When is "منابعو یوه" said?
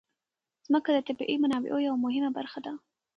1.43-1.97